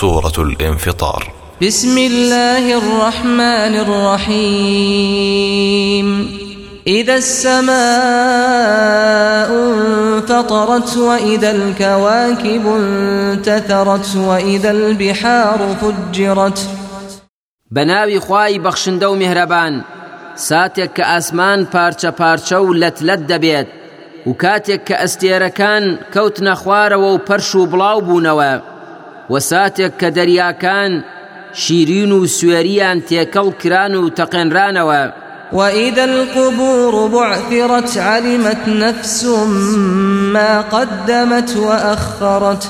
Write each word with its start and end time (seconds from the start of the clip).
سورة 0.00 0.32
الانفطار. 0.38 1.32
بسم 1.62 1.98
الله 1.98 2.78
الرحمن 2.78 3.74
الرحيم. 3.84 5.26
إذا 6.86 7.14
السماء 7.14 7.76
انفطرت 9.50 10.96
وإذا 10.96 11.50
الكواكب 11.50 12.66
انتثرت 12.66 14.16
وإذا 14.16 14.70
البحار 14.70 15.76
فجرت. 15.80 16.68
بناوي 17.70 18.20
خواي 18.20 18.58
بخشندو 18.58 19.14
مهربان 19.14 19.82
ساتێک 20.36 20.90
کە 20.98 21.02
ئاسمان 21.04 21.66
پارچە 21.72 22.10
پارچە 22.20 22.52
و 22.52 22.74
لەت 22.74 23.02
لەت 23.02 23.26
دەبێت 23.28 23.66
و 24.26 24.32
کاتێک 24.32 24.80
کە 24.88 24.94
ئەستێرەکان 25.02 25.98
کەوتنە 26.14 26.54
خوارەوە 26.54 27.08
و 27.14 27.18
پەرش 27.28 27.54
و 27.54 27.66
بڵاو 27.66 28.00
بوونەوە. 28.06 28.75
و 29.30 29.40
ساتێک 29.40 29.92
کە 30.00 30.08
دەریاکان 30.16 30.92
شیرین 31.52 32.12
و 32.12 32.26
سوێریان 32.26 32.98
تێکەڵ 33.08 33.48
کران 33.62 33.94
و 33.94 34.10
تەقێنرانەوە. 34.18 35.02
وإذا 35.52 36.04
القبور 36.04 37.08
بعثرت 37.08 37.98
علمت 37.98 38.68
نفس 38.68 39.24
ما 40.34 40.60
قدمت 40.60 41.56
وأخرت. 41.56 42.68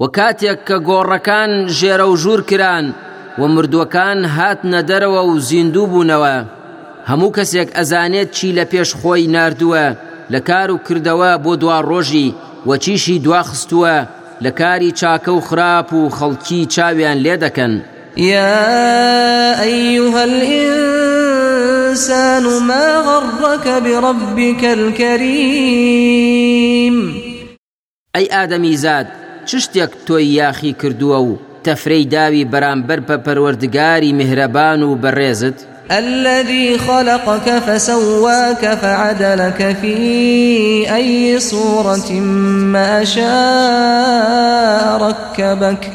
وكاتيك 0.00 0.64
كغوركان 0.64 1.66
جيرو 1.66 2.14
جور 2.14 2.40
كران 2.40 2.92
ومردوكان 3.38 4.24
هات 4.24 4.64
ندروا 4.64 5.20
وزيندوبونوا 5.20 6.44
هەموو 7.10 7.34
کەسێک 7.36 7.68
ئەزانێت 7.78 8.30
چی 8.36 8.48
لە 8.58 8.64
پێش 8.72 8.90
خۆی 9.00 9.30
ناردووە 9.34 9.86
لە 10.32 10.40
کار 10.48 10.70
و 10.70 10.80
کردەوە 10.86 11.32
بۆ 11.44 11.52
دوا 11.62 11.78
ڕۆژی 11.90 12.34
وەچیشی 12.68 13.22
دواخستووە. 13.24 13.96
لە 14.44 14.50
کاری 14.60 14.90
چاکە 15.00 15.28
و 15.28 15.40
خراپ 15.40 15.92
و 15.92 16.10
خەڵکی 16.18 16.60
چاویان 16.74 17.18
لێ 17.24 17.36
دەکەن. 17.44 17.72
يا 18.16 19.62
أيها 19.62 20.24
الإنسان 20.24 21.82
ما 22.62 22.86
غرك 23.00 23.68
بربك 23.82 24.64
الكريم؟ 24.64 26.02
أي 28.16 28.28
آدمي 28.32 28.76
زاد 28.76 29.06
چشتێک 29.46 29.90
تۆی 30.06 30.24
یاخی 30.24 30.76
کردووە 30.82 31.18
و 31.28 31.38
تەفرەی 31.64 32.06
داوی 32.06 32.44
بەرامبەر 32.52 33.00
بە 33.08 33.16
پەروەردگاری 33.24 34.12
میهرەبان 34.18 34.80
و 34.82 34.98
بەڕێزت؟ 35.02 35.71
الذي 35.90 36.78
خلقك 36.78 37.58
فسواك 37.58 38.74
فعدلك 38.74 39.76
في 39.82 39.96
أي 40.94 41.40
صورة 41.40 42.12
ما 42.72 43.04
شاء 43.04 44.98
ركبك. 45.08 45.90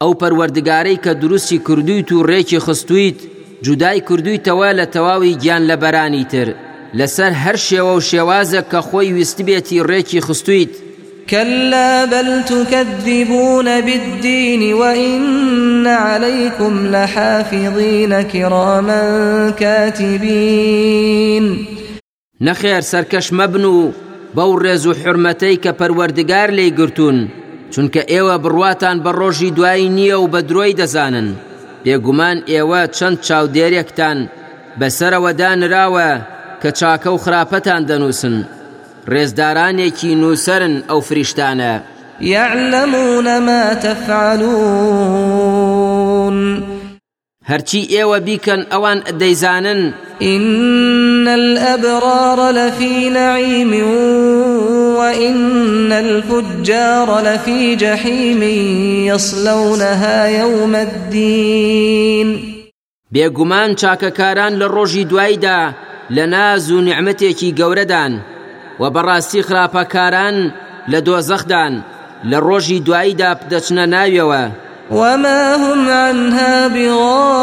او 0.00 0.14
پروردگاری 0.14 0.96
که 0.96 1.14
درستی 1.14 1.58
کردوی 1.58 2.02
تو 2.02 2.26
ریچی 2.26 2.58
خستویت 2.58 3.14
جدای 3.62 4.00
کردوی 4.00 4.38
توا 4.38 4.70
لتواوی 4.70 5.34
گیان 5.34 5.62
لبرانی 5.62 6.24
تر. 6.24 6.54
لسر 6.94 7.30
هر 7.30 7.56
شیوه 7.56 7.96
و 7.96 8.00
شیوازه 8.00 8.64
که 8.70 8.80
خوی 8.80 9.12
ویستی 9.12 9.42
بیتی 9.42 9.82
ریچی 9.82 10.20
خستویت. 10.20 10.87
كلا 11.30 12.04
بل 12.04 12.44
تكذبون 12.44 13.80
بالدين 13.80 14.74
وإن 14.74 15.86
عليكم 15.86 16.86
لحافظين 16.86 18.22
كراما 18.22 19.50
كاتبين. 19.50 20.96
نخير 22.40 22.80
سركش 22.80 23.32
مبنو 23.32 23.92
بەو 24.36 24.60
ڕێز 24.62 24.86
و 24.86 24.92
حرمەتەی 24.94 25.60
کە 25.64 25.72
پەروەردگار 25.78 26.48
لێی 26.56 26.74
گرتوون 26.78 27.18
چونکە 27.72 28.02
ئێوە 28.12 28.36
بڕواتان 28.44 28.96
بە 29.04 29.10
ڕۆژی 29.18 29.54
دوایی 29.56 29.94
نییە 29.96 30.16
و 30.20 30.30
بە 30.32 30.40
درۆی 30.48 30.76
دەزانن. 30.80 31.28
بێگومان 31.84 32.38
ئێوە 32.50 32.82
چەند 32.96 33.18
چاودێرێکتان 33.26 34.18
ڕێزدارانێکی 39.06 40.14
نووسرن 40.14 40.82
ئەو 40.88 41.00
فریشتانە. 41.00 41.80
يعلمون 42.20 43.38
ما 43.38 43.74
تفعلون. 43.74 44.78
هەرچی 47.50 47.88
ئێوە 47.94 48.18
بیکەن 48.26 48.60
ئەوان 48.72 48.98
دەیزانن. 49.20 49.92
إن 50.22 51.28
الأبرار 51.28 52.50
لفي 52.50 53.10
نعيم 53.10 53.72
وإن 54.96 55.92
الفجار 55.92 57.20
لفي 57.20 57.76
جحيم 57.76 58.42
يصلونها 59.06 60.26
يوم 60.28 60.74
الدين. 60.74 62.38
بێگومان 63.14 63.74
چاکەکاران 63.80 64.52
لە 64.60 64.66
ڕۆژی 64.74 65.04
دوایدا 65.10 65.74
لە 66.10 66.24
ناز 66.34 66.70
و 66.70 66.80
گەورەدان. 67.58 68.37
و 68.80 68.82
بەڕاستی 68.94 69.40
خراپەکاران 69.48 70.36
لە 70.92 70.98
دۆزەخدان 71.06 71.74
لە 72.30 72.38
ڕۆژی 72.46 72.78
دواییدا 72.86 73.30
بدەچنە 73.40 73.84
ناویەوە. 73.94 74.44
وما 74.90 75.56
هم 75.56 75.88
عنها 75.88 76.68
بغائبين. 76.68 77.38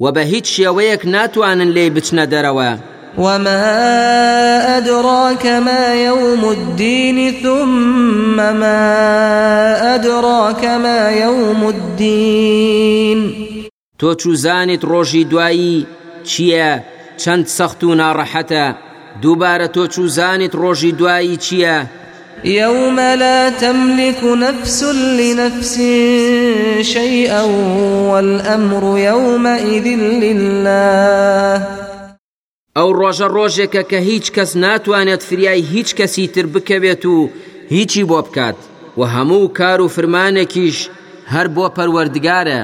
و 0.00 0.12
بە 0.12 0.18
هیچ 0.18 0.46
شێوەیەک 0.60 1.02
ناتوانن 1.06 1.70
لێ 1.76 1.90
بچنە 1.96 2.24
دەرەوە. 2.32 2.70
وما 3.18 3.62
أدراك 4.76 5.46
ما 5.46 5.94
يوم 5.94 6.44
الدين 6.44 7.32
ثم 7.42 8.36
ما 8.36 8.84
أدراك 9.94 10.64
ما 10.64 11.10
يوم 11.10 11.64
الدين. 11.64 13.32
چوزانیت 14.18 14.82
ڕۆژی 14.84 15.24
دوایی 15.30 15.86
چییە؟ 16.24 16.97
چەند 17.22 17.46
سەخت 17.56 17.80
و 17.84 17.96
ناڕەحەتە. 18.00 18.66
دووبارە 19.22 19.68
تۆ 19.74 19.82
چوزانیت 19.94 20.54
ڕۆژی 20.62 20.92
دوایی 20.98 21.36
چییە؟ 21.44 21.78
يوم 22.44 23.00
لا 23.00 23.50
تملك 23.50 24.24
نفس 24.24 24.82
لنفس 25.18 25.74
شيئا 26.82 27.42
والأمر 28.10 28.98
يومئذ 28.98 29.86
لله. 30.24 31.62
ئەو 32.76 32.88
ڕۆژە 33.00 33.28
ڕۆژێکە 33.36 33.82
کە 33.90 33.98
هیچ 34.10 34.26
کەس 34.32 34.50
ناتوانێت 34.56 35.22
فریای 35.28 35.60
هیچ 35.60 35.94
کەسی 35.98 36.28
تر 36.34 36.46
بکەوێت 36.54 37.04
و 37.06 37.30
هیچی 37.70 38.04
بۆ 38.04 38.22
بکات. 38.26 38.56
و 38.98 39.02
هەموو 39.14 39.52
کار 39.58 39.80
و 39.80 39.88
فرمانێکیش 39.88 40.78
هەر 41.32 41.46
بۆ 41.56 41.66
پەروەردگارە. 41.76 42.60